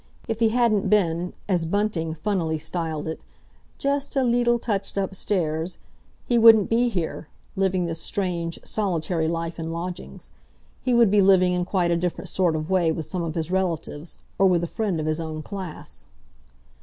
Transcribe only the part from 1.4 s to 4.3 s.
as Bunting funnily styled it, "just a